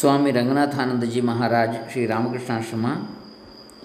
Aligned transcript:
ಸ್ವಾಮಿ 0.00 0.30
ರಂಗನಾಥಾನಂದಜಿ 0.30 1.20
ಮಹಾರಾಜ್ 1.20 1.92
ಶ್ರೀ 1.92 2.06
ರಾಮಕೃಷ್ಣಾಶ್ರಮ, 2.06 2.86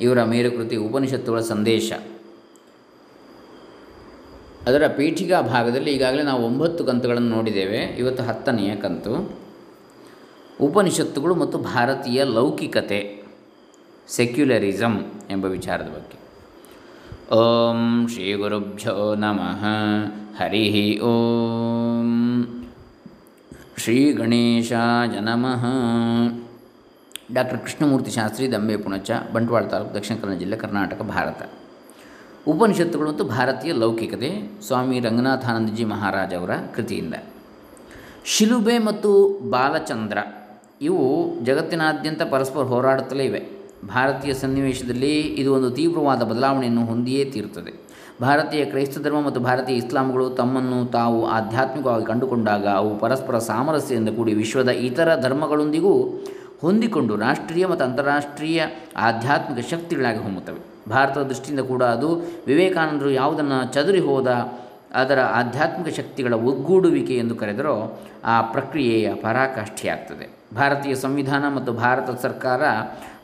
ಇವರ 0.02 0.24
ಮೇರುಕೃತಿ 0.24 0.76
ಉಪನಿಷತ್ತುಗಳ 0.76 1.40
ಸಂದೇಶ. 1.40 1.94
ಅದರ 4.67 4.88
ಪೀಠಿಕಾ 4.88 5.42
ಭಾಗದಲ್ಲಿ 5.42 5.92
ಈಗಾಗಲೇ 5.92 6.24
ನಾವು 6.24 6.43
ಒಂಬತ್ತು 6.43 6.83
ಕಂತುಗಳನ್ನು 6.83 7.30
ನೋಡಿದ್ದೇವೆ. 7.30 7.78
ಇವತ್ತು 7.78 8.23
ಹತ್ತನೆಯ 8.23 8.75
ಕಂತು. 8.75 9.39
ಉಪನಿಷತ್ತುಗಳು 10.62 11.36
ಮತ್ತು 11.36 11.57
ಭಾರತೀಯ 11.57 12.24
ಲೌಕಿಕತೆ 12.24 13.24
ಸೆಕ್ಯುಲರಿಸಮ್ 14.08 15.00
ಎಂಬ 15.32 15.46
ವಿಚಾರದ 15.46 15.86
ಬಗ್ಗೆ. 15.86 16.18
ಓಂ 17.36 18.08
ಶ್ರೀ 18.08 18.34
ಗುರುಭ್ಯೋ 18.34 19.16
ನಮಃ. 19.16 19.66
ಹರಿ 20.44 21.00
ಓಂ. 21.00 22.67
ಶ್ರೀ 23.80 24.12
ಗಣೇಶಾಯ 24.12 25.20
ನಮಃ. 25.20 25.64
ಡಾಕ್ಟರ್ 27.33 27.60
ಕೃಷ್ಣಮೂರ್ತಿ 27.60 28.11
ಶಾಸ್ತ್ರಿ, 28.11 28.52
ದಂಬೆ, 28.52 28.78
ಪುಣಚ, 28.78 29.11
ಬಂಟ್ವಾಳ 29.33 29.64
ತಾಲೂಕು, 29.64 29.96
ದಕ್ಷಿಣ 29.96 30.18
ಕನ್ನಡ 30.18 30.38
ಜಿಲ್ಲೆ, 30.38 30.57
ಕರ್ನಾಟಕ, 30.57 31.02
ಭಾರತ. 31.02 31.50
ಉಪನಿಷತ್ತುಗಳು 32.47 33.09
ಮತ್ತು 33.09 33.23
ಭಾರತೀಯ 33.23 33.73
ಲೌಕಿಕತೆ, 33.73 34.61
ಸ್ವಾಮಿ 34.61 34.99
ರಂಗನಾಥಾನಂದಜಿ 34.99 35.83
ಮಹಾರಾಜ್ 35.83 36.35
ಅವರ 36.35 36.49
ಕೃತಿಯಿಂದ. 36.75 37.13
ಶಿಲುಬೆ 38.25 38.77
ಮತ್ತು 38.77 39.39
ಬಾಲಚಂದ್ರ, 39.49 40.17
ಇವು 40.81 41.35
ಜಗತ್ತಿನಾದ್ಯಂತ 41.45 42.21
ಪರಸ್ಪರ 42.21 42.61
ಹೋರಾಡುತ್ತಲೇ 42.61 43.23
ಇವೆ. 43.23 43.49
ಭಾರತೀಯ 43.88 44.33
ಸನ್ನಿವೇಶದಲ್ಲಿ 44.33 45.19
ಇದು 45.19 45.53
ಒಂದು 45.53 45.69
ತೀವ್ರವಾದ 45.69 46.23
ಬದಲಾವಣೆಯನ್ನು 46.23 46.85
ಹೊಂದಿಯೇ 46.85 47.25
ತೀರುತ್ತದೆ. 47.25 47.86
ಭಾರತೀಯ 48.21 48.66
ಕ್ರೈಸ್ತ 48.66 49.03
ಧರ್ಮ 49.03 49.20
ಮತ್ತು 49.21 49.39
ಭಾರತೀಯ 49.39 49.76
ಇಸ್ಲಾಂಗಳು 49.76 50.30
ತಮ್ಮನ್ನು 50.30 50.85
ತಾವು 50.91 51.25
ಆಧ್ಯಾತ್ಮಿಕವಾಗಿ 51.27 52.05
ಕಂಡುಕೊಂಡಾಗ 52.05 52.67
ಅವು 52.67 52.99
ಪರಸ್ಪರ 52.99 53.38
ಸಾಮರಸ್ಯದಿಂದ 53.38 54.09
ಕೂಡಿ 54.09 54.34
ವಿಶ್ವದ 54.34 54.70
ಇತರ 54.70 55.09
ಧರ್ಮಗಳೊಂದಿಗೂ 55.21 55.94
ಹೊಂದಿಕೊಂಡು 56.61 57.16
ರಾಷ್ಟ್ರೀಯ 57.17 57.66
ಮತ್ತು 57.66 57.85
ಅಂತಾರಾಷ್ಟ್ರೀಯ 57.85 58.61
ಆಧ್ಯಾತ್ಮಿಕ 58.98 59.66
ಶಕ್ತಿಗಳಾಗಿ 59.72 60.17
ಹೊಮ್ಮುತ್ತವೆ. 60.17 60.61
ಭಾರತದ 60.89 61.23
ದೃಷ್ಟಿಯಿಂದ 61.23 61.59
ಕೂಡ 61.59 61.83
ಅದು 61.83 62.09
ವಿವೇಕಾನಂದರು 62.47 63.09
ಯಾವುದನ್ನು 63.11 63.73
ಚದುರಿ 63.73 64.00
ಹೋದ 64.00 64.28
ಅದರ 64.93 65.21
ಆಧ್ಯಾತ್ಮಿಕ 65.21 65.95
ಶಕ್ತಿಗಳ 65.95 66.33
ಒಗ್ಗೂಡುವಿಕೆ 66.33 67.17
ಎಂದು 67.17 67.35
ಕರೆದರೂ 67.35 67.99
ಆ 68.25 68.41
ಪ್ರಕ್ರಿಯೆಯ 68.41 69.13
ಪರಾಕಾಷ್ಠೆಯಾಗ್ತದೆ. 69.13 70.38
ಭಾರತೀಯ 70.55 70.95
ಸಂವಿಧಾನ 70.95 71.55
ಮತ್ತು 71.55 71.73
ಭಾರತ 71.73 72.21
ಸರ್ಕಾರ 72.21 72.61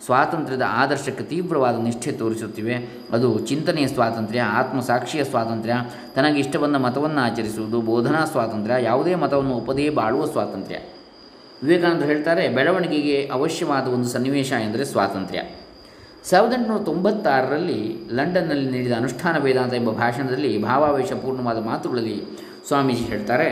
ಸ್ವಾತಂತ್ರ್ಯದ 0.06 0.62
ಆದರ್ಶಕ್ಕೆ 0.68 1.24
ತೀವ್ರವಾದ 1.24 1.80
ನಿಷ್ಠೆ 1.80 2.12
ತೋರಿಸುತ್ತಿವೆ. 2.12 2.76
ಅದು 3.12 3.40
ಚಿಂತನೆಯ 3.40 3.88
ಸ್ವಾತಂತ್ರ್ಯ, 3.88 4.42
ಆತ್ಮಸಾಕ್ಷಿಯ 4.42 5.24
ಸ್ವಾತಂತ್ರ್ಯ 5.24 5.76
ತನಗೆ 6.16 6.40
ಇಷ್ಟ 6.40 6.58
ಬಂದ 6.58 6.76
ಮತವನ್ನು 6.76 7.22
ಆಚರಿಸುವುದು 7.22 7.82
ಬೋಧನಾ 7.82 8.26
ಸ್ವಾತಂತ್ರ್ಯ, 8.26 8.84
ಯಾವುದೇ 8.84 9.16
ಮತವನ್ನು 9.16 9.56
ಒಪ್ಪದೇ 9.56 9.90
ಬಾಳುವ 9.90 10.26
ಸ್ವಾತಂತ್ರ್ಯ. 10.26 10.80
ವಿವೇಕಾನಂದರು 11.64 12.06
ಹೇಳ್ತಾರೆ, 12.06 12.50
ಬೆಳವಣಿಗೆಗೆ 12.50 13.30
ಅವಶ್ಯವಾದ 13.34 13.88
ಒಂದು 13.88 14.10
ಸನ್ನಿವೇಶ 14.10 14.52
ಎಂದರೆ 14.52 14.86
ಸ್ವಾತಂತ್ರ್ಯ. 14.86 15.42
ಸಾವಿರದ 16.30 16.54
ಎಂಟುನೂರ 16.58 16.82
ತೊಂಬತ್ತಾರರಲ್ಲಿ 16.84 17.80
ಲಂಡನ್ನಲ್ಲಿ 18.18 18.68
ನೀಡಿದ 18.72 18.92
ಅನುಷ್ಠಾನ 18.92 19.38
ವೇದಾಂತ 19.44 19.74
ಎಂಬ 19.74 19.92
ಭಾಷಣದಲ್ಲಿ 19.92 20.52
ಭಾವಾವೇಶಪೂರ್ಣವಾದ 20.62 21.60
ಮಾತುಗಳಲ್ಲಿ 21.66 22.18
ಸ್ವಾಮೀಜಿ 22.68 23.04
ಹೇಳ್ತಾರೆ, 23.04 23.50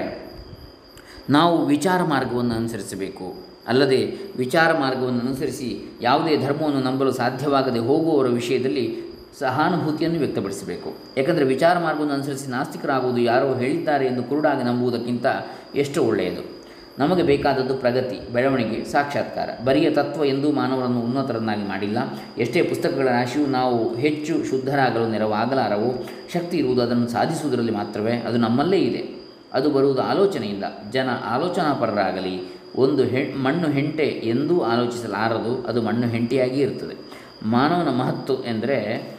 ನಾವು 1.29 1.65
ವಿಚಾರ 1.65 2.01
ಮಾರ್ಗವನ್ನು 2.03 2.53
ಅನುಸರಿಸಬೇಕು. 2.55 3.27
ಅಲ್ಲದೆ 3.67 3.99
ವಿಚಾರ 4.37 4.69
ಮಾರ್ಗವನ್ನು 4.77 5.19
ಅನುಸರಿಸಿ 5.19 5.69
ಯಾವುದೇ 6.01 6.37
ಧರ್ಮವನ್ನು 6.37 6.81
ನಂಬಲು 6.81 7.11
ಸಾಧ್ಯವಾಗದೆ 7.11 7.79
ಹೋಗುವವರ 7.79 8.27
ವಿಷಯದಲ್ಲಿ 8.39 8.85
ಸಹಾನುಭೂತಿಯನ್ನು 9.39 10.19
ವ್ಯಕ್ತಪಡಿಸಬೇಕು. 10.19 10.89
ಯಾಕಂದರೆ 11.17 11.45
ವಿಚಾರ 11.45 11.75
ಮಾರ್ಗವನ್ನು 11.79 12.13
ಅನುಸರಿಸಿ 12.13 12.47
ನಾಸ್ತಿಕರಾಗುವುದು 12.51 13.21
ಯಾರೋ 13.21 13.53
ಹೇಳಿದ್ದಾರೆ 13.55 14.05
ಎಂದು 14.05 14.23
ಕುರುಡಾಗಿ 14.23 14.63
ನಂಬುವುದಕ್ಕಿಂತ 14.63 15.27
ಎಷ್ಟು 15.75 15.99
ಒಳ್ಳೆಯದು. 16.03 16.43
ನಮಗೆ 17.01 17.23
ಬೇಕಾದದ್ದು 17.23 17.73
ಪ್ರಗತಿ, 17.73 18.33
ಬೆಳವಣಿಗೆ, 18.33 18.85
ಸಾಕ್ಷಾತ್ಕಾರ. 18.85 19.49
ಬರಿಯ 19.65 19.89
ತತ್ವ 19.89 20.25
ಎಂದೂ 20.25 20.51
ಮಾನವರನ್ನು 20.51 21.01
ಉನ್ನತರನ್ನಾಗಿ 21.01 21.67
ಮಾಡಿಲ್ಲ. 21.67 21.97
ಎಷ್ಟೇ 22.37 22.61
ಪುಸ್ತಕಗಳ 22.61 23.07
ರಾಶಿಯೂ 23.07 23.45
ನಾವು 23.45 23.95
ಹೆಚ್ಚು 23.95 24.45
ಶುದ್ಧರಾಗಲು 24.49 25.09
ನೆರವಾಗಲಾರವು, 25.09 26.09
ಶಕ್ತಿ 26.33 26.57
ಇರುವುದು 26.57 26.81
ಅದನ್ನು 26.81 27.07
ಸಾಧಿಸುವುದರಲ್ಲಿ 27.07 27.71
ಮಾತ್ರವೇ, 27.71 28.11
ಅದು 28.11 28.37
ನಮ್ಮಲ್ಲೇ 28.37 28.77
ಇದೆ. 28.77 29.21
ಅದು 29.53 29.69
ಬರುವುದು 29.69 30.01
ಆಲೋಚನೆಯಿಂದ. 30.01 30.63
ಜನ 30.91 31.09
ಆಲೋಚನಾಪರರಾಗಲಿ. 31.25 32.55
ಒಂದು 32.75 33.03
ಹೆ, 33.03 33.35
ಮಣ್ಣು 33.43 33.67
ಹೆಂಟೆ 33.69 34.03
ಎಂದೂ 34.03 34.59
ಆಲೋಚಿಸಲಾರದು, 34.59 35.65
ಅದು 35.67 35.81
ಮಣ್ಣು 35.81 36.07
ಹೆಂಟಿಯಾಗಿ 36.07 36.61
ಇರುತ್ತದೆ. 36.61 36.95
ಮಾನವನ 37.45 37.89
ಮಹತ್ವ 37.95 38.33
ಎಂದರೆ, 38.33 39.09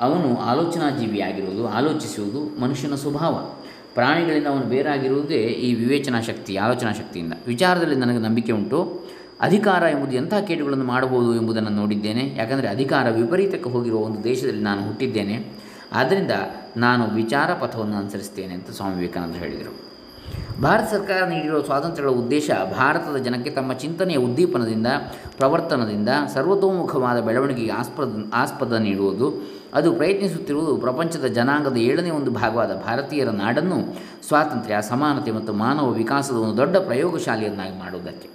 ಅವನು 0.00 0.40
ಆಲೋಚನಾ 0.40 0.90
ಜೀವಿಯಾಗಿರುವುದು 0.90 1.68
ಆಲೋಚಿಸುವುದು 1.68 2.60
ಮನುಷ್ಯನ 2.60 2.94
ಸ್ವಭಾವ. 2.94 3.61
ಪ್ರಾಣಿಗಳಿಂದ 3.94 4.46
ಅವನು 4.46 4.64
ಬೇರಾಗಿರುವುದೇ 4.64 5.34
ಈ 5.34 5.74
ವಿವೇಚನಾ 5.74 6.20
ಶಕ್ತಿ, 6.20 6.56
ಆಲೋಚನಾ 6.56 6.92
ಶಕ್ತಿಯಿಂದ. 6.92 7.32
ವಿಚಾರದಲ್ಲಿ 7.46 7.94
ನನಗೆ 7.94 8.18
ನಂಬಿಕೆ 8.18 8.52
ಉಂಟು. 8.52 9.02
ಅಧಿಕಾರ 9.40 9.82
ಎಂಬುದು 9.82 10.16
ಎಂಥ 10.16 10.34
ಕೇಟುಗಳನ್ನು 10.34 10.84
ಮಾಡಬಹುದು 10.84 11.34
ಎಂಬುದನ್ನು 11.34 11.70
ನೋಡಿದ್ದೇನೆ. 11.70 12.34
ಯಾಕಂದರೆ 12.36 12.68
ಅಧಿಕಾರ 12.68 13.10
ವಿಪರೀತಕ್ಕೆ 13.10 13.70
ಹೋಗಿರುವ 13.70 13.98
ಒಂದು 13.98 14.24
ದೇಶದಲ್ಲಿ 14.24 14.62
ನಾನು 14.62 14.86
ಹುಟ್ಟಿದ್ದೇನೆ. 14.86 15.46
ಆದ್ದರಿಂದ 15.92 16.30
ನಾನು 16.76 17.14
ವಿಚಾರ 17.14 17.52
ಪಥವನ್ನು 17.52 17.96
ಅನುಸರಿಸ್ತೇನೆ 17.96 18.54
ಅಂತ 18.54 18.70
ಸ್ವಾಮಿ 18.70 18.94
ವಿವೇಕಾನಂದರು 18.94 19.38
ಹೇಳಿದರು. 19.38 19.91
ಭಾರತ 20.62 20.90
ಸರ್ಕಾರ 20.90 21.24
ನೀಡಿರುವ 21.24 21.62
ಸ್ವಾತಂತ್ರ್ಯಗಳ 21.62 22.10
ಉದ್ದೇಶ 22.10 22.50
ಭಾರತದ 22.78 23.16
ಜನಕ್ಕೆ 23.16 23.50
ತಮ್ಮ 23.50 23.72
ಚಿಂತನೆಯ 23.72 24.16
ಉದ್ದೀಪನದಿಂದ, 24.16 24.86
ಪ್ರವರ್ತನದಿಂದ, 25.36 26.08
ಸರ್ವತೋಮುಖವಾದ 26.34 27.20
ಬೆಳವಣಿಗೆಗೆ 27.20 27.70
ಆಸ್ಪದ 27.70 28.30
ಆಸ್ಪದ 28.34 28.72
ನೀಡುವುದು. 28.72 29.42
ಅದು 29.74 29.92
ಪ್ರಯತ್ನಿಸುತ್ತಿರುವುದು 29.92 30.76
ಪ್ರಪಂಚದ 30.76 31.26
ಜನಾಂಗದ 31.26 31.76
ಏಳನೇ 31.76 32.10
ಒಂದು 32.10 32.30
ಭಾಗವಾದ 32.30 32.72
ಭಾರತೀಯರ 32.74 33.28
ನಾಡನ್ನು 33.28 33.78
ಸ್ವಾತಂತ್ರ್ಯ, 34.28 34.78
ಸಮಾನತೆ 34.82 35.30
ಮತ್ತು 35.30 35.52
ಮಾನವ 35.52 35.90
ವಿಕಾಸದ 35.90 36.34
ಒಂದು 36.34 36.56
ದೊಡ್ಡ 36.56 36.76
ಪ್ರಯೋಗಶಾಲೆಯನ್ನಾಗಿ 36.76 37.78
ಮಾಡುವುದಕ್ಕೆ. 37.78 38.28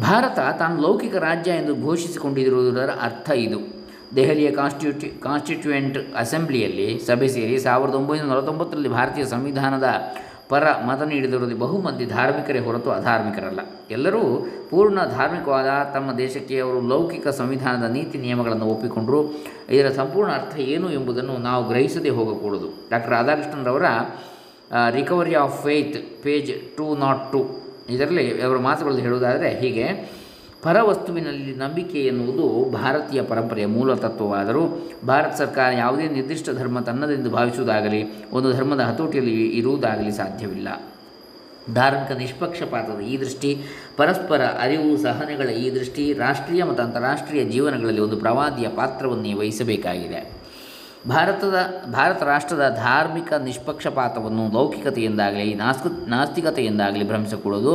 ಭಾರತ 0.00 0.38
ತಾನು 0.58 0.82
ಲೌಕಿಕ 0.82 1.16
ರಾಜ್ಯ 1.16 1.50
ಎಂದು 1.50 1.82
ಘೋಷಿಸಿಕೊಂಡಿರುವುದರ 1.82 2.90
ಅರ್ಥ 3.02 3.30
ಇದು. 3.30 3.84
ದೆಹಲಿಯ 4.16 4.50
ಕಾನ್ಸ್ಟಿಟ್ಯೂ, 4.50 5.20
ಕಾನ್ಸ್ಟಿಟ್ಯೂಯೆಂಟ್ 5.20 6.16
ಅಸೆಂಬ್ಲಿಯಲ್ಲಿ 6.16 7.00
ಸಭೆ 7.06 7.28
ಸೇರಿ 7.28 7.58
ಸಾವಿರದ 7.58 7.94
ಒಂಬೈನೂರ 7.94 8.26
ನಲವತ್ತೊಂಬತ್ತರಲ್ಲಿ 8.26 8.88
ಭಾರತೀಯ 8.88 9.24
ಸಂವಿಧಾನದ 9.24 9.88
ಪರ 10.48 10.64
ಮತ 10.86 11.02
ನೀಡಿದವರಲ್ಲಿ 11.02 11.58
ಬಹುಮಂದಿ 11.58 12.06
ಧಾರ್ಮಿಕರೇ 12.06 12.58
ಹೊರತು 12.58 12.90
ಅಧಾರ್ಮಿಕರಲ್ಲ. 12.90 13.60
ಎಲ್ಲರೂ 13.90 14.22
ಪೂರ್ಣ 14.70 14.98
ಧಾರ್ಮಿಕವಾದ 15.04 15.70
ತಮ್ಮ 15.94 16.12
ದೇಶಕ್ಕೆ 16.18 16.56
ಅವರು 16.60 16.80
ಲೌಕಿಕ 16.88 17.28
ಸಂವಿಧಾನದ 17.28 17.86
ನೀತಿ 17.90 18.18
ನಿಯಮಗಳನ್ನು 18.18 18.66
ಒಪ್ಪಿಕೊಂಡರು. 18.66 19.20
ಇದರ 19.70 19.88
ಸಂಪೂರ್ಣ 19.90 20.32
ಅರ್ಥ 20.32 20.56
ಏನು 20.56 20.90
ಎಂಬುದನ್ನು 20.90 21.36
ನಾವು 21.48 21.62
ಗ್ರಹಿಸದೇ 21.68 22.08
ಹೋಗಕೂಡದು. 22.08 22.68
Doctor 22.90 23.10
ರಾಧಾಕೃಷ್ಣನ್ರವರ 23.10 23.84
recovery 24.90 25.34
of 25.34 25.56
faith 25.64 25.96
page 26.22 26.52
two 26.76 26.86
not 26.96 27.24
two 27.32 27.40
ಇದರಲ್ಲಿ 27.90 28.42
ಅವರ 28.42 28.58
ಮಾತುಗಳಲ್ಲಿ 28.58 29.02
ಹೇಳುವುದಾದರೆ 29.02 29.48
ಹೀಗೆ 29.60 29.86
ಪರವಸ್ತುವಿನಲ್ಲಿ 30.64 31.54
ನಂಬಿಕೆ 31.54 32.00
ಎನ್ನುವುದು 32.04 32.70
ಭಾರತೀಯ 32.70 33.22
ಪರಂಪರೆಯ 33.22 33.66
ಮೂಲ 33.66 33.94
ತತ್ವವಾದರೂ 33.94 34.62
ಭಾರತ 35.06 35.32
ಸರ್ಕಾರ 35.38 35.72
ಯಾವುದೇ 35.72 36.08
ನಿರ್ದಿಷ್ಟ 36.08 36.50
ಧರ್ಮ 36.50 36.80
ತನ್ನದೆಂದು 36.80 37.30
ಭಾವಿಸುವುದಾಗಲಿ, 37.30 38.00
ಒಂದು 38.32 38.52
ಧರ್ಮದ 38.52 38.80
ಹತೋಟಿಯಲ್ಲಿ 38.80 39.48
ಇರುವುದಾಗಲಿ 39.48 40.12
ಸಾಧ್ಯವಿಲ್ಲ. 40.12 40.68
ಧಾರ್ಮಿಕ 41.74 42.12
ನಿಷ್ಪಕ್ಷಪಾತದ 42.16 43.00
ಈ 43.00 43.20
ದೃಷ್ಟಿ, 43.20 43.50
ಪರಸ್ಪರ 43.96 44.42
ಅರಿವು, 44.44 45.02
ಸಹನೆಗಳ 45.02 45.48
ಈ 45.48 45.74
ದೃಷ್ಟಿ, 45.74 46.12
ರಾಷ್ಟ್ರೀಯ 46.12 46.64
ಮತ್ತು 46.64 46.82
ಅಂತಾರಾಷ್ಟ್ರೀಯ 46.82 47.44
ಜೀವನಗಳಲ್ಲಿ 47.44 48.00
ಒಂದು 48.00 48.16
ಪ್ರವಾದಿಯ 48.16 48.68
ಪಾತ್ರವನ್ನೇ 48.68 49.32
ವಹಿಸಬೇಕಾಗಿದೆ. 49.32 50.44
ಭಾರತದ, 51.08 51.56
ಭಾರತ 51.92 52.22
ರಾಷ್ಟ್ರದ 52.22 52.74
ಧಾರ್ಮಿಕ 52.76 53.32
ನಿಷ್ಪಕ್ಷಪಾತವನ್ನು 53.32 54.44
ಲೌಕಿಕತೆಯಿಂದಾಗಲಿ 54.52 55.54
ನಾಸ್ಕ 55.54 55.86
ನಾಸ್ತಿಕತೆಯಿಂದಾಗಲಿ 56.08 57.06
ಭ್ರಮಿಸಕೂಡದು 57.06 57.74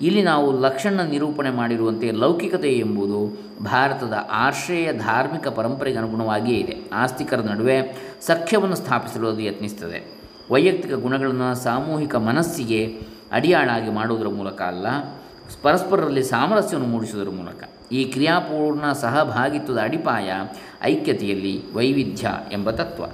ಇಲ್ಲಿ 0.00 0.22
ನಾವು 0.22 0.60
ಲಕ್ಷಣ 0.60 1.00
ನಿರೂಪಣೆ 1.00 1.50
ಮಾಡಿರುವಂತೆ 1.50 2.10
ಲೌಕಿಕತೆ 2.10 2.72
ಎಂಬುದು 2.72 3.38
ಭಾರತದ 3.64 4.14
ಆಶ್ರಯ 4.30 4.92
ಧಾರ್ಮಿಕ 4.92 5.48
ಪರಂಪರೆಗೆ 5.48 5.98
ಅನುಗುಣವಾಗಿಯೇ 5.98 6.58
ಇದೆ. 6.58 6.76
ಆಸ್ತಿಕರ 6.92 7.40
ನಡುವೆ 7.40 7.96
ಸಖ್ಯವನ್ನು 8.20 8.76
ಸ್ಥಾಪಿಸಲು 8.76 9.28
ಅದು 9.28 9.40
ಯತ್ನಿಸ್ತದೆ. 9.40 10.20
ವೈಯಕ್ತಿಕ 10.50 10.92
ಗುಣಗಳನ್ನು 10.92 11.54
ಸಾಮೂಹಿಕ 11.54 12.14
ಮನಸ್ಸಿಗೆ 12.14 13.00
ಅಡಿಯಾಳಾಗಿ 13.32 13.90
ಮಾಡುವುದರ 13.90 14.28
ಮೂಲಕ 14.28 14.62
ಅಲ್ಲ, 14.62 14.86
ಪರಸ್ಪರರಲ್ಲಿ 15.62 16.22
ಸಾಮರಸ್ಯವನ್ನು 16.22 16.88
ಮೂಡಿಸುವುದರ 16.88 17.30
ಮೂಲಕ. 17.30 17.64
ಈ 17.92 18.04
ಕ್ರಿಯಾಪೂರ್ಣ 18.04 18.92
ಸಹಭಾಗಿತ್ವದ 18.92 19.80
ಅಡಿಪಾಯ 19.82 20.32
ಐಕ್ಯತೆಯಲ್ಲಿ 20.82 21.72
ವೈವಿಧ್ಯ 21.72 22.28
ಎಂಬ 22.52 22.70
ತತ್ವ. 22.70 23.04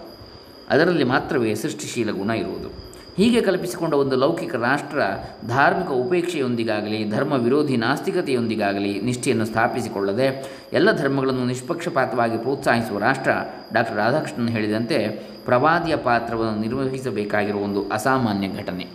ಅದರಲ್ಲಿ 0.71 1.05
ಮಾತ್ರವೇ 1.05 1.55
ಸೃಷ್ಟಿಶೀಲ 1.55 2.11
ಗುಣ 2.11 2.31
ಇರುವುದು. 2.31 2.92
ಹೀಗೆ 3.17 3.41
ಕಲ್ಪಿಸಿಕೊಂಡ 3.41 3.95
ಒಂದು 3.95 4.17
ಲೌಕಿಕ 4.17 4.55
ರಾಷ್ಟ್ರ 4.55 5.01
ಧಾರ್ಮಿಕ 5.49 5.89
ಉಪೇಕ್ಷೆಯೊಂದಿಗಾಗಲಿ, 5.89 7.11
ಧರ್ಮ 7.11 7.33
ವಿರೋಧಿ 7.33 7.77
ನಾಸ್ತಿಕತೆಯೊಂದಿಗಾಗಲಿ 7.77 9.01
ನಿಷ್ಠೆಯನ್ನು 9.01 9.45
ಸ್ಥಾಪಿಸಿಕೊಳ್ಳದೆ 9.45 10.27
ಎಲ್ಲ 10.73 10.93
ಧರ್ಮಗಳನ್ನು 10.93 11.45
ನಿಷ್ಪಕ್ಷಪಾತವಾಗಿ 11.45 12.39
ಪ್ರೋತ್ಸಾಹಿಸುವ 12.39 12.99
ರಾಷ್ಟ್ರ 12.99 13.31
ಡಾಕ್ಟರ್ 13.73 13.97
ರಾಧಾಕೃಷ್ಣನ್ 13.97 14.49
ಹೇಳಿದಂತೆ 14.49 14.99
ಪ್ರವಾದಿಯ 15.45 15.97
ಪಾತ್ರವನ್ನು 15.97 16.61
ನಿರ್ವಹಿಸಬೇಕಾಗಿರುವ 16.61 17.63
ಒಂದು 17.63 17.89
ಅಸಾಮಾನ್ಯ 17.89 18.49
ಘಟನೆ. 18.49 18.87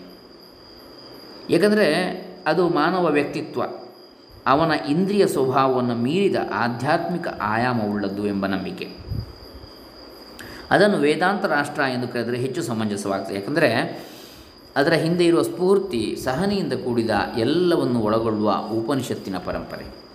ಏಕೆಂದರೆ 1.49 1.87
ಅದು 2.47 2.69
ಮಾನವ 2.69 3.05
ವ್ಯಕ್ತಿತ್ವ, 3.11 3.63
ಅವನ 4.45 4.71
ಇಂದ್ರಿಯ 4.89 5.27
ಸ್ವಭಾವವನ್ನು 5.27 5.95
ಮೀರಿದ 5.95 6.35
ಆಧ್ಯಾತ್ಮಿಕ 6.53 7.27
ಆಯಾಮವುಳ್ಳದ್ದು 7.27 8.27
ಎಂಬ 8.27 8.45
ನಂಬಿಕೆ. 8.45 9.06
ಅದನ್ನು 10.71 10.97
ವೇದಾಂತ 10.97 11.45
ರಾಷ್ಟ್ರ 11.45 11.81
ಎಂದು 11.81 12.07
ಕರೆದರೆ 12.07 12.37
ಹೆಚ್ಚು 12.37 12.63
ಸಮಂಜಸವಾಗ್ತದೆ. 12.63 13.35
ಯಾಕಂದರೆ 13.35 13.69
ಅದರ 14.75 14.93
ಹಿಂದೆ 14.93 15.25
ಇರುವ 15.25 15.41
ಸ್ಫೂರ್ತಿ, 15.41 16.17
ಸಹನೆಯಿಂದ 16.23 16.73
ಕೂಡಿದ 16.73 17.09
ಎಲ್ಲವನ್ನು 17.37 17.99
ಒಳಗೊಳ್ಳುವ 17.99 18.53
ಉಪನಿಷತ್ತಿನ 18.73 19.37
ಪರಂಪರೆ. 19.37 20.07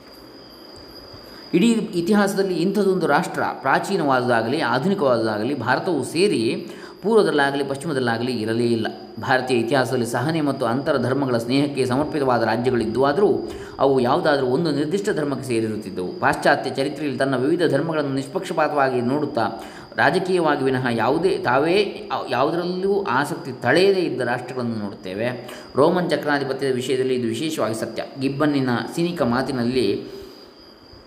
ಇಡೀ 1.55 1.71
ಇತಿಹಾಸದಲ್ಲಿ 1.71 2.55
ಇಂಥದ್ದೊಂದು 2.55 3.07
ರಾಷ್ಟ್ರ 3.07 3.43
ಪ್ರಾಚೀನವಾದುದಾಗಲಿ, 3.61 4.61
ಆಧುನಿಕವಾದುದಾಗಲಿ, 4.61 5.59
ಭಾರತವು 5.59 6.05
ಸೇರಿ 6.05 6.69
ಪೂರ್ವದಲ್ಲಾಗಲಿ, 7.03 7.65
ಪಶ್ಚಿಮದಲ್ಲಾಗಲಿ 7.65 8.33
ಇರಲೇ 8.33 8.65
ಇಲ್ಲ. 8.65 8.87
ಭಾರತೀಯ 9.21 9.59
ಇತಿಹಾಸದಲ್ಲಿ 9.59 10.07
ಸಹನೆ 10.07 10.41
ಮತ್ತು 10.41 10.67
ಅಂತರ 10.67 10.97
ಧರ್ಮಗಳ 10.97 11.39
ಸ್ನೇಹಕ್ಕೆ 11.39 11.87
ಸಮರ್ಪಿತವಾದ 11.87 12.43
ರಾಜ್ಯಗಳಿದ್ದುವಾದರೂ 12.43 13.51
ಅವು 13.79 14.01
ಯಾವುದಾದರೂ 14.01 14.47
ಒಂದು 14.47 14.71
ನಿರ್ದಿಷ್ಟ 14.71 15.09
ಧರ್ಮಕ್ಕೆ 15.11 15.47
ಸೇರಿರುತ್ತಿದ್ದವು. 15.47 16.09
ಪಾಶ್ಚಾತ್ಯ 16.21 16.71
ಚರಿತ್ರೆಯಲ್ಲಿ 16.71 17.19
ತನ್ನ 17.19 17.37
ವಿವಿಧ 17.37 17.63
ಧರ್ಮಗಳನ್ನು 17.71 18.15
ನಿಷ್ಪಕ್ಷಪಾತವಾಗಿ 18.15 19.01
ನೋಡುತ್ತಾ 19.01 19.49
ರಾಜಕೀಯವಾಗಿ 19.97 20.65
ವಿನಃ 20.65 20.87
ಯಾವುದೇ, 20.91 21.39
ತಾವೇ 21.39 22.11
ಯಾವುದರಲ್ಲೂ 22.31 23.03
ಆಸಕ್ತಿ 23.03 23.53
ತಳೆಯದೇ 23.63 24.01
ಇದ್ದ 24.01 24.21
ರಾಷ್ಟ್ರಗಳನ್ನು 24.21 24.77
ನೋಡುತ್ತೇವೆ. 24.77 25.51
ರೋಮನ್ 25.77 26.11
ಚಕ್ರಾಧಿಪತ್ಯದ 26.11 26.75
ವಿಷಯದಲ್ಲಿ 26.75 27.15
ಇದು 27.15 27.29
ವಿಶೇಷವಾಗಿ 27.29 27.75
ಸತ್ಯ. 27.81 28.03
ಗಿಬ್ಬನ್ನಿನ 28.21 28.69
ಸಿನಿಕ 28.95 29.23
ಮಾತಿನಲ್ಲಿ 29.23 30.05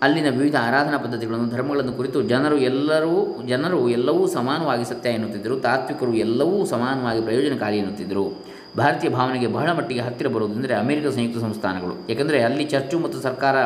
ಅಲ್ಲಿನ 0.02 0.30
ವಿವಿಧ 0.30 0.56
ಆರಾಧನಾ 0.60 0.98
ಪದ್ಧತಿಗಳನ್ನು, 0.98 1.50
ಧರ್ಮಗಳನ್ನು 1.50 1.92
ಕುರಿತು 1.92 2.22
ಜನರು 2.22 2.56
ಎಲ್ಲರೂ, 2.56 3.42
ಜನರು 3.48 3.88
ಎಲ್ಲವೂ 3.88 4.26
ಸಮಾನವಾಗಿ 4.26 4.84
ಸತ್ಯ 4.84 5.10
ಎನ್ನುತ್ತಿದ್ದರು. 5.10 5.60
ತಾತ್ವಿಕರು 5.60 6.14
ಎಲ್ಲವೂ 6.14 6.66
ಸಮಾನವಾಗಿ 6.66 7.20
ಪ್ರಯೋಜನಕಾರಿ 7.20 7.76
ಎನ್ನುತ್ತಿದ್ದರು. 7.76 8.44
ಭಾರತೀಯ 8.76 9.10
ಭಾವನೆಗೆ 9.10 9.46
ಬಹಳ 9.46 9.72
ಮಟ್ಟಿಗೆ 9.72 10.00
ಹತ್ತಿರ 10.00 10.26
ಬರುವುದೆಂದರೆ 10.26 10.74
ಅಮೆರಿಕ 10.74 11.06
ಸಂಯುಕ್ತ 11.06 11.38
ಸಂಸ್ಥಾನಗಳು. 11.38 12.08
ಏಕೆಂದರೆ 12.08 12.42
ಅಲ್ಲಿ 12.42 12.64
ಚರ್ಚು 12.64 12.98
ಮತ್ತು 12.98 13.20
ಸರ್ಕಾರ 13.20 13.56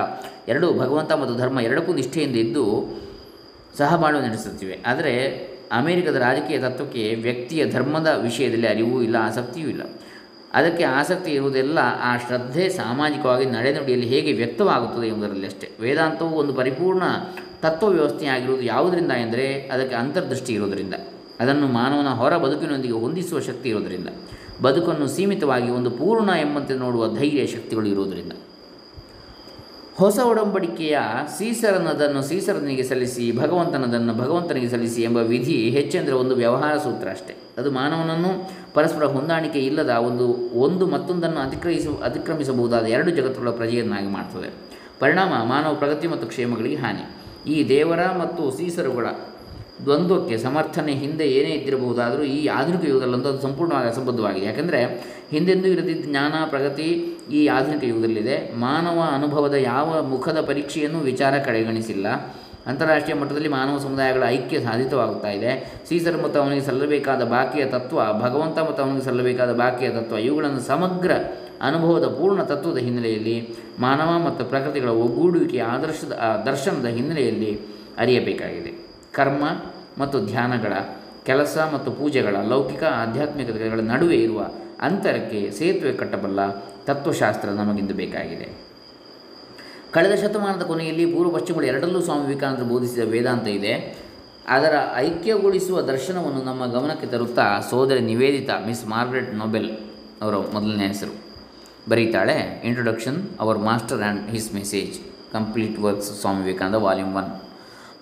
ಎರಡೂ, 0.49 0.73
ಭಗವಂತ 0.73 1.13
ಮತ್ತು 1.13 1.37
ಧರ್ಮ 1.37 1.61
ಎರಡಕ್ಕೂ 1.61 1.95
ನಿಷ್ಠೆಯಿಂದ 1.95 2.37
ಇದ್ದು 2.37 2.65
ಸಹಬಾಳ್ವೆ 3.81 4.29
ನಡೆಸುತ್ತಿವೆ. 4.29 4.79
ಆದರೆ 4.87 5.13
ಅಮೆರಿಕದ 5.73 6.17
ರಾಜಕೀಯ 6.17 6.59
ತತ್ವಕ್ಕೆ 6.59 7.15
ವ್ಯಕ್ತಿಯ 7.15 7.71
ಧರ್ಮದ 7.71 8.19
ವಿಷಯದಲ್ಲಿ 8.23 8.67
ಅರಿವೂ 8.67 9.03
ಇಲ್ಲ, 9.03 9.17
ಆಸಕ್ತಿಯೂ 9.17 9.69
ಇಲ್ಲ. 9.69 9.83
ಅದಕ್ಕೆ 10.55 10.85
ಆಸಕ್ತಿ 10.85 11.31
ಇರುವುದೆಲ್ಲ 11.31 11.79
ಆ 12.03 12.17
ಶ್ರದ್ಧೆ 12.17 12.69
ಸಾಮಾಜಿಕವಾಗಿ 12.69 13.47
ನಡೆನುಡಿಯಲ್ಲಿ 13.47 14.07
ಹೇಗೆ 14.07 14.33
ವ್ಯಕ್ತವಾಗುತ್ತದೆ 14.33 15.07
ಎಂಬುದರಲ್ಲಿ 15.07 15.47
ಅಷ್ಟೇ. 15.47 15.71
ವೇದಾಂತವು 15.81 16.29
ಒಂದು 16.29 16.53
ಪರಿಪೂರ್ಣ 16.55 17.03
ತತ್ವ 17.63 17.89
ವ್ಯವಸ್ಥೆಯಾಗಿರುವುದು 17.89 18.65
ಯಾವುದರಿಂದ 18.65 19.13
ಎಂದರೆ 19.13 19.69
ಅದಕ್ಕೆ 19.69 19.97
ಅಂತರ್ದೃಷ್ಟಿ 19.97 20.53
ಇರುವುದರಿಂದ. 20.53 20.95
ಅದನ್ನು 21.41 21.67
ಮಾನವನ 21.67 22.09
ಹೊರ 22.09 22.37
ಬದುಕಿನೊಂದಿಗೆ 22.37 22.95
ಹೊಂದಿಸುವ 22.95 23.41
ಶಕ್ತಿ 23.41 23.69
ಇರುವುದರಿಂದ. 23.69 24.09
ಬದುಕನ್ನು 24.63 25.09
ಸೀಮಿತವಾಗಿ 25.09 25.71
ಒಂದು 25.71 25.91
ಪೂರ್ಣ 25.91 26.31
ಎಂಬಂತೆ 26.31 26.75
ನೋಡುವ 26.75 27.17
ಧೈರ್ಯ 27.19 27.47
ಶಕ್ತಿಗಳು 27.47 27.87
ಇರುವುದರಿಂದ. 27.87 28.33
ಹೊಸ 30.01 30.19
ಒಡಂಬಡಿಕೆಯ 30.19 30.99
ಸೀಸರನದನ್ನು 31.39 32.21
ಸೀಸರನಿಗೆ 32.23 32.83
ಸಲ್ಲಿಸಿ, 32.83 33.25
ಭಗವಂತನದನ್ನು 33.37 34.13
ಭಗವಂತನಿಗೆ 34.15 34.69
ಸಲ್ಲಿಸಿ 34.69 35.03
ಎಂಬ 35.03 35.17
ವಿಧಿ 35.17 35.57
ಹೆಚ್ಚೆಂದರೆ 35.71 36.15
ಒಂದು 36.15 36.35
ವ್ಯವಹಾರ 36.35 36.77
ಸೂತ್ರ 36.77 37.09
ಅಷ್ಟೇ. 37.11 37.35
ಅದು 37.59 37.71
ಮಾನವನನ್ನು 37.71 38.31
ಪರಸ್ಪರ 38.75 39.05
ಹೊಂದಾಣಿಕೆ 39.05 39.59
ಇಲ್ಲದ 39.59 39.89
ಒಂದು 39.89 40.27
ಒಂದು 40.61 40.87
ಮತ್ತೊಂದನ್ನು 40.87 41.41
ಅತಿಕ್ರಮಿಸ 41.41 41.87
ಅತಿಕ್ರಮಿಸಬಹುದಾದ 42.05 42.87
ಎರಡು 42.87 43.11
ಜಗತ್ತುಗಳ 43.11 43.51
ಪ್ರಜೆಯನ್ನಾಗಿ 43.51 44.07
ಮಾಡ್ತದೆ. 44.07 44.51
ಪರಿಣಾಮ 45.01 45.33
ಮಾನವ 45.45 45.75
ಪ್ರಗತಿ 45.75 46.07
ಮತ್ತು 46.07 46.27
ಕ್ಷೇಮಗಳಿಗೆ 46.27 46.77
ಹಾನಿ. 46.77 47.05
ಈ 47.53 47.69
ದೇವರ 47.69 48.01
ಮತ್ತು 48.23 48.51
ಸೀಸರುಗಳ 48.57 49.07
ದ್ವಂದ್ವಕ್ಕೆ, 49.85 50.39
ಸಮರ್ಥನೆ 50.39 50.93
ಹಿಂದೆ 50.93 51.27
ಏನೇ 51.29 51.51
ಇದ್ದಿರಬಹುದಾದರೂ 51.51 52.23
ಈ 52.23 52.47
ಆಧುನಿಕ 52.47 52.85
ಯುಗದಲ್ಲಂತೂ 52.89 53.29
ಅದು 53.29 53.43
ಸಂಪೂರ್ಣವಾಗಿ 53.43 53.89
ಅಸಂಬದ್ಧವಾಗಿದೆ. 53.89 54.47
ಯಾಕೆಂದರೆ 54.47 54.81
ಹಿಂದೆಂದೂ 55.31 55.69
ಇರದಿದ್ದ 55.69 56.05
ಜ್ಞಾನ, 56.11 56.35
ಪ್ರಗತಿ 56.49 56.89
ಈ 57.33 57.47
ಆಧುನಿಕ 57.47 57.85
ಯುಗದಲ್ಲಿದೆ. 57.85 58.37
ಮಾನವ 58.57 59.01
ಅನುಭವದ 59.13 59.55
ಯಾವ 59.55 60.03
ಮುಖದ 60.03 60.41
ಪರೀಕ್ಷೆಯನ್ನು 60.41 61.01
ವಿಚಾರ 61.01 61.39
ಕಡೆಗಣಿಸಿಲ್ಲ. 61.39 62.07
ಅಂತಾರಾಷ್ಟ್ರೀಯ 62.67 63.21
ಮಟ್ಟದಲ್ಲಿ 63.21 63.49
ಮಾನವ 63.49 63.79
ಸಮುದಾಯಗಳ 63.79 64.23
ಐಕ್ಯ 64.29 64.61
ಸಾಧಿತವಾಗುತ್ತಾ 64.61 65.31
ಇದೆ. 65.31 65.81
ಸೀಸರ್ 65.89 66.23
ಮತ್ತು 66.23 66.41
ಅವನಿಗೆ 66.41 66.65
ಸಲ್ಲಬೇಕಾದ 66.67 67.23
ಬಾಕಿಯ 67.25 67.65
ತತ್ವ, 67.65 68.01
ಭಗವಂತ 68.21 68.59
ಮತ್ತು 68.59 68.83
ಅವನಿಗೆ 68.83 69.05
ಸಲ್ಲಬೇಕಾದ 69.05 69.53
ಬಾಕಿಯ 69.53 69.89
ತತ್ವ, 69.89 70.19
ಇವುಗಳನ್ನು 70.19 70.61
ಸಮಗ್ರ 70.61 71.11
ಅನುಭವದ 71.63 72.07
ಪೂರ್ಣ 72.07 72.43
ತತ್ವದ 72.43 72.77
ಹಿನ್ನೆಲೆಯಲ್ಲಿ, 72.77 73.49
ಮಾನವ 73.79 74.11
ಮತ್ತು 74.27 74.45
ಪ್ರಕೃತಿಗಳ 74.45 74.89
ಒಗ್ಗೂಡುವಿಕೆಯ 74.89 75.63
ಆದರ್ಶದ 75.63 76.13
ದರ್ಶನದ 76.47 76.87
ಹಿನ್ನೆಲೆಯಲ್ಲಿ 76.87 77.61
ಅರಿಯಬೇಕಾಗಿದೆ. 77.99 78.71
ಕರ್ಮ 79.13 79.45
ಮತ್ತು 79.99 80.27
ಧ್ಯಾನಗಳ, 80.27 80.73
ಕೆಲಸ 81.25 81.59
ಮತ್ತು 81.75 81.93
ಪೂಜೆಗಳ, 81.93 82.37
ಲೌಕಿಕ, 82.49 82.85
ಆಧ್ಯಾತ್ಮಿಕತೆಗಳ 82.85 83.81
ನಡುವೆ 83.81 84.17
ಇರುವ 84.17 84.51
ಅಂತರಕ್ಕೆ 84.81 85.51
ಸೇತುವೆ 85.51 85.93
ಕಟ್ಟಬಲ್ಲ 85.93 86.51
ತತ್ವಶಾಸ್ತ್ರ 86.85 87.49
ನಮಗಿಂದು 87.49 87.95
ಬೇಕಾಗಿದೆ. 87.95 88.71
ಕಳೆದ 89.93 90.15
ಶತಮಾನದ 90.15 90.63
ಕೊನೆಯಲ್ಲಿ 90.63 91.13
ಪೂರ್ವ 91.13 91.31
ಪಶ್ಚಿಮಗಳು 91.31 91.67
ಎರಡಲ್ಲೂ 91.67 92.01
ಸ್ವಾಮಿ 92.01 92.27
ವಿವೇಕಾನಂದರು 92.27 92.65
ಬೋಧಿಸಿದ 92.65 93.11
ವೇದಾಂತ 93.11 93.47
ಇದೆ. 93.49 94.01
ಅದರ 94.49 94.75
ಐಕ್ಯಗೊಳಿಸುವ 94.97 95.81
ದರ್ಶನವನ್ನು 95.81 96.43
ನಮ್ಮ 96.43 96.67
ಗಮನಕ್ಕೆ 96.67 97.07
ತರುತ್ತಾ 97.07 97.61
ಸೋದರಿ 97.71 98.01
ನಿವೇದಿತ, 98.01 98.51
ಮಿಸ್ 98.67 98.87
ಮಾರ್ಗ್ರೆಟ್ 98.87 99.35
ನೊಬೆಲ್ 99.35 99.71
ಅವರ 100.23 100.35
ಮೊದಲನೇ 100.37 100.87
ಹೆಸರು 100.87 101.31
ಬರೀತಾಳೆ. 101.91 102.63
Introduction 102.65 103.17
our 103.41 103.59
master 103.59 104.03
and 104.03 104.31
his 104.31 104.55
message 104.55 105.01
complete 105.33 105.79
works 105.79 106.21
Swami 106.21 106.45
Vivekananda 106.45 106.75
volume 106.75 107.15
one 107.15 107.50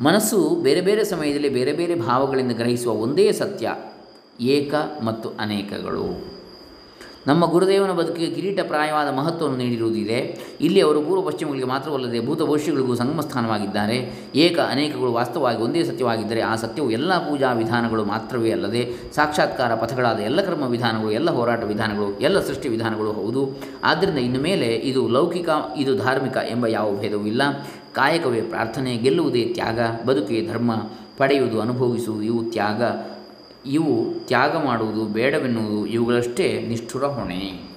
ಮನಸ್ಸು 0.07 0.39
ಬೇರೆ 0.63 0.81
ಬೇರೆ 0.81 1.05
ಸಮಯದಲ್ಲಿ 1.05 1.49
ಬೇರೆ 1.49 1.73
ಬೇರೆ 1.73 1.95
ಭಾವಗಳಿಂದ 1.95 2.53
ಗ್ರಹಿಸುವ 2.53 2.93
ಒಂದೇ 3.05 3.33
ಸತ್ಯ, 3.33 3.75
ಏಕ 4.41 4.75
ಮತ್ತು 5.05 5.29
ಅನೇಕಗಳು. 5.41 6.09
ನಮ್ಮ 7.27 7.45
ಗುರುದೇವನ 7.45 7.93
ಬದುಕಿಗೆ 7.93 8.35
ಕಿರೀಟಪ್ರಾಯವಾದ 8.35 9.09
ಮಹತ್ವವನ್ನು 9.17 9.59
ನೀಡಿರುವುದಿದೆ 9.59 10.19
ಇಲ್ಲಿ 10.61 10.81
ಅವರು 10.81 11.03
ಪೂರ್ವ 11.03 11.23
ಪಶ್ಚಿಮಗಳಿಗೆ 11.23 11.67
ಮಾತ್ರವಲ್ಲದೆ 11.67 12.27
ಭೂತ 12.27 12.43
ಭವಿಷ್ಯಗಳಿಗೂ 12.43 12.95
ಸಂಗಮ 12.95 13.21
ಸ್ಥಾನವಾಗಿದ್ದಾರೆ 13.21 13.97
ಏಕ 14.35 14.59
ಅನೇಕಗಳು 14.59 15.13
ವಾಸ್ತವವಾಗಿ 15.13 15.63
ಒಂದೇ 15.63 15.85
ಸತ್ಯವಾಗಿದ್ದರೆ 15.85 16.41
ಆ 16.41 16.57
ಸತ್ಯವು 16.57 16.91
ಎಲ್ಲ 16.91 17.19
ಪೂಜಾ 17.29 17.53
ವಿಧಾನಗಳು 17.53 18.05
ಮಾತ್ರವೇ 18.05 18.53
ಅಲ್ಲದೆ 18.53 19.13
ಸಾಕ್ಷಾತ್ಕಾರ 19.15 19.75
ಪಥಗಳಾದ 19.75 20.19
ಎಲ್ಲ 20.19 20.41
ಕರ್ಮ 20.41 20.63
ವಿಧಾನಗಳು, 20.63 21.11
ಎಲ್ಲ 21.11 21.31
ಹೋರಾಟ 21.31 21.65
ವಿಧಾನಗಳು, 21.65 22.21
ಎಲ್ಲ 22.21 22.41
ಸೃಷ್ಟಿ 22.41 22.69
ವಿಧಾನಗಳು 22.69 23.13
ಹೌದು. 23.13 23.43
ಆದ್ದರಿಂದ 23.85 24.19
ಇನ್ನು 24.19 24.41
ಮೇಲೆ 24.41 24.75
ಇದು 24.75 25.09
ಲೌಕಿಕ, 25.09 25.49
ಇದು 25.77 25.95
ಧಾರ್ಮಿಕ 25.97 26.37
ಎಂಬ 26.51 26.67
ಯಾವ 26.67 26.97
ಭೇದವೂ 26.97 27.27
ಇಲ್ಲ. 27.27 27.43
ಕಾಯಕವೇ 27.95 28.41
ಪ್ರಾರ್ಥನೆ, 28.41 28.97
ಗೆಲ್ಲುವುದೇ 28.97 29.45
ತ್ಯಾಗ, 29.45 29.81
ಬದುಕೇ 30.07 30.47
ಧರ್ಮ, 30.47 30.75
ಪಡೆಯುವುದು 31.17 31.61
ಅನುಭವಿಸುವುದು 31.61 32.23
ಇವು 32.23 32.51
ತ್ಯಾಗ 32.51 32.83
ಇವು 33.67 34.27
ತ್ಯಾಗ 34.27 34.57
ಮಾಡುವುದು, 34.57 35.05
ಬೇಡವೆನ್ನುವುದು, 35.05 35.87
ಇವುಗಳಷ್ಟೇ 35.87 36.67
ನಿಷ್ಠುರ 36.69 37.05
ಹೊಣೆ. 37.05 37.69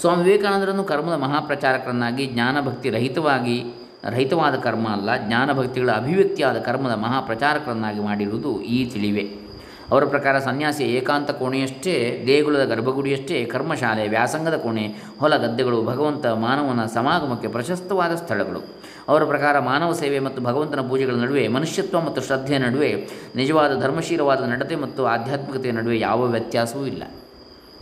ಸ್ವಾಮಿ 0.00 0.24
ವಿವೇಕಾನಂದರನ್ನು 0.24 0.84
ಕರ್ಮದ 0.84 1.14
ಮಹಾಪ್ರಚಾರಕರನ್ನಾಗಿ, 1.14 2.26
ಜ್ಞಾನಭಕ್ತಿ 2.26 2.90
ರಹಿತವಾಗಿ, 2.90 3.64
ರಹಿತವಾದ 4.04 4.54
ಕರ್ಮ 4.54 4.88
ಅಲ್ಲ, 4.88 5.26
ಜ್ಞಾನಭಕ್ತಿಗಳ 5.26 5.90
ಅಭಿವ್ಯಕ್ತಿಯಾದ 5.90 6.58
ಕರ್ಮದ 6.58 6.92
ಮಹಾಪ್ರಚಾರಕರನ್ನಾಗಿ 6.92 8.00
ಮಾಡಿರುವುದು 8.00 8.62
ಈ 8.62 8.90
ತಿಳಿವೆ. 8.90 9.43
ಅವರ 9.90 10.04
ಪ್ರಕಾರ 10.04 10.38
ಸನ್ಯಾಸಿ 10.38 10.84
ಏಕಾಂತ 10.84 11.30
ಕೋಣೆಯಷ್ಟೇ, 11.30 12.24
ದೇಗುಲದ 12.26 12.64
ಗರ್ಭಗುಡಿಯಷ್ಟೇ, 12.64 13.44
ಕರ್ಮಶಾಲೆ, 13.44 14.08
ವ್ಯಾಸಂಗದ 14.08 14.56
ಕೋಣೆ, 14.56 14.94
ಹೊಲ 15.20 15.36
ಗದ್ದೆಗಳು, 15.36 15.84
ಭಗವಂತ 15.84 16.26
ಮಾನವನ 16.26 16.86
ಸಮಾಗಮಕ್ಕೆ 16.86 17.48
ಪ್ರಶಸ್ತವಾದ 17.48 18.14
ಸ್ಥಳಗಳು. 18.14 18.60
ಅವರ 19.08 19.24
ಪ್ರಕಾರ 19.24 19.58
ಮಾನವ 19.58 19.92
ಸೇವೆ 19.92 20.18
ಮತ್ತು 20.18 20.42
ಭಗವಂತನ 20.42 20.80
ಪೂಜೆಗಳ 20.80 21.14
ನಡುವೆ, 21.14 21.48
ಮನುಷ್ಯತ್ವ 21.48 22.00
ಮತ್ತು 22.00 22.22
ಶ್ರದ್ಧೆಯ 22.22 22.58
ನಡುವೆ, 22.58 23.08
ನಿಜವಾದ 23.36 23.80
ಧರ್ಮಶೀಲವಾದ 23.80 24.44
ನಡತೆ 24.44 24.76
ಮತ್ತು 24.76 25.06
ಆಧ್ಯಾತ್ಮಿಕತೆಯ 25.06 25.72
ನಡುವೆ 25.72 25.98
ಯಾವ 25.98 26.26
ವ್ಯತ್ಯಾಸವೂ 26.26 26.86
ಇಲ್ಲ. 26.86 27.02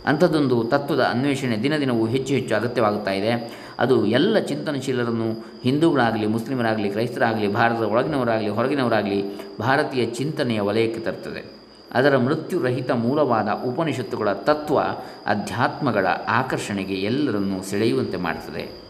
ಅಂಥದ್ದೊಂದು 0.05 0.63
ತತ್ವದ 0.63 0.99
ಅನ್ವೇಷಣೆ 0.99 1.63
ದಿನ 1.63 1.77
ದಿನವೂ 1.77 2.05
ಹೆಚ್ಚು 2.05 2.33
ಹೆಚ್ಚು 2.33 2.55
ಅಗತ್ಯವಾಗುತ್ತಾ 2.55 3.11
ಇದೆ. 3.11 3.63
ಅದು 3.79 4.05
ಎಲ್ಲ 4.05 4.39
ಚಿಂತನಶೀಲರನ್ನು 4.39 5.45
ಹಿಂದೂಗಳಾಗಲಿ, 5.63 6.27
ಮುಸ್ಲಿಮರಾಗಲಿ, 6.27 6.89
ಕ್ರೈಸ್ತರಾಗಲಿ, 6.89 7.53
ಭಾರತದ 7.53 7.83
ಒಳಗಿನವರಾಗಲಿ, 7.83 8.49
ಹೊರಗಿನವರಾಗಲಿ 8.49 9.39
ಭಾರತೀಯ 9.59 10.05
ಚಿಂತನೆಯ 10.05 10.61
ವಲಯಕ್ಕೆ 10.61 10.99
ತರುತ್ತದೆ 10.99 11.62
ಅದರ 11.93 12.17
ಮೃತ್ಯುರಹಿತ 12.17 12.91
ಮೂಲವಾದ 12.91 13.47
ಉಪನಿಷತ್ತುಗಳ 13.47 14.33
ತತ್ವ 14.33 14.81
ಅಧ್ಯಾತ್ಮಗಳ 15.25 16.07
ಆಕರ್ಷಣೆಗೆ 16.27 16.93
ಎಲ್ಲರನ್ನೂ 16.93 17.63
ಸೆಳೆಯುವಂತೆ 17.63 18.17
ಮಾಡ್ತದೆ. 18.17 18.81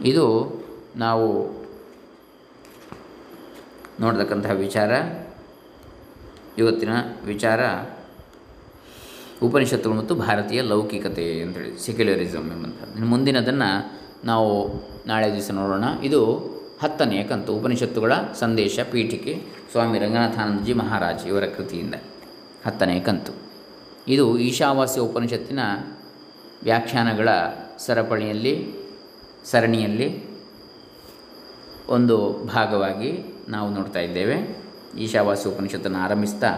ಇದು 0.00 0.54
ನಾವು 0.96 1.50
ನೋಡತಕ್ಕಂತಹ 4.00 4.50
ವಿಚಾರ. 4.50 4.92
ಇವತ್ತಿನ 6.58 6.88
ವಿಚಾರ 7.26 7.60
ಉಪನಿಷತ್ತುಗಳು 9.42 9.98
ಮತ್ತು 9.98 10.14
ಭಾರತೀಯ 10.14 10.60
ಲೌಕಿಕತೆ 10.62 11.40
ಅಂತೇಳಿ 11.40 11.86
ಸೆಕ್ಯುಲರಿಸಮ್ 11.86 12.50
ಎಂಬಂಥದ್ದು 12.50 13.04
ಮುಂದಿನದನ್ನು 13.04 14.00
ನಾವು 14.24 14.72
ನಾಳೆ 15.06 15.32
ದಿವಸ 15.32 15.50
ನೋಡೋಣ. 15.50 15.84
ಇದು 16.02 16.53
ಹತ್ತನೆಯ 16.84 17.24
ಕಂತು, 17.24 17.54
ಉಪನಿಷತ್ತುಗಳ 17.54 18.12
ಸಂದೇಶ, 18.34 18.80
ಪೀಠಿಕೆ, 18.90 19.42
ಸ್ವಾಮಿ 19.70 19.98
ರಂಗನಾಥಾನಂದಜಿ 19.98 20.74
ಮಹಾರಾಜ್ 20.74 21.26
ಇವರ 21.26 21.44
ಕೃತಿಯಿಂದ. 21.44 21.94
ಹತ್ತನೆಯ 22.66 23.00
ಕಂತು. 23.00 23.32
ಇದು 24.08 24.38
ಈಶಾವಾಸ್ಯ 24.38 25.00
ಉಪನಿಷತ್ತಿನ 25.00 25.58
ವ್ಯಾಖ್ಯಾನಗಳ 26.62 27.28
ಸರಪಣಿಯಲ್ಲಿ 27.78 28.72
ಸರಣಿಯಲ್ಲಿ 29.44 30.22
ಒಂದು 31.88 32.32
ಭಾಗವಾಗಿ 32.54 33.34
ನಾವು 33.48 33.70
ನೋಡ್ತಾ 33.70 34.00
ಇದ್ದೇವೆ. 34.00 34.64
ಈಶಾವಾಸ್ಯ 34.98 35.50
ಉಪನಿಷತ್ತನ್ನು 35.50 35.98
ಆರಂಭಿಸ್ತಾ 35.98 36.48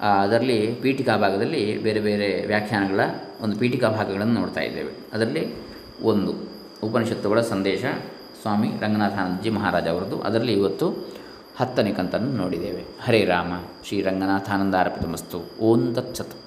ಅದರಲ್ಲಿ 0.00 0.74
ಪೀಠಿಕಾ 0.74 1.16
ಭಾಗದಲ್ಲಿ 1.16 1.78
ಬೇರೆ 1.78 2.00
ಬೇರೆ 2.00 2.46
ವ್ಯಾಖ್ಯಾನಗಳ 2.46 3.00
ಒಂದು 3.40 3.56
ಪೀಠಿಕಾ 3.56 3.88
ಭಾಗಗಳನ್ನು 3.88 4.34
ನೋಡ್ತಾ 4.34 4.60
ಇದ್ದೇವೆ. 4.60 4.92
ಅದರಲ್ಲಿ 5.12 5.54
ಒಂದು 6.02 6.34
ಉಪನಿಷತ್ತುಗಳ 6.82 7.40
ಸಂದೇಶ 7.40 7.84
ಸ್ವಾಮಿ 8.42 8.68
ರಂಗನಾಥಾನಂದಜಿ 8.80 9.50
ಮಹಾರಾಜ 9.50 9.88
ಅವರದ್ದು 9.88 10.20
ಅದರಲ್ಲಿ 10.20 10.52
ಇವತ್ತು 10.52 10.86
ಹತ್ತನೇ 11.60 11.92
ಕಂತನ್ನು 11.92 12.30
ನೋಡಿದ್ದೇವೆ. 12.36 12.84
ಹರೇ 13.04 13.24
ರಾಮ, 13.24 13.52
ಶ್ರೀ 13.84 14.02
ರಂಗನಾಥಾನಂದ 14.02 14.74
ಅರ್ಪಿತಮಸ್ತು 14.74 15.38
ಓಂ 15.60 15.94
ತತ್ಸತ್. 15.94 16.39